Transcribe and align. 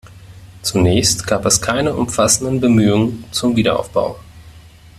Zunächst 0.63 1.27
gab 1.27 1.45
es 1.45 1.61
keine 1.61 1.93
umfassenden 1.93 2.59
Bemühungen 2.59 3.23
zum 3.29 3.55
Wiederaufbau. 3.55 4.19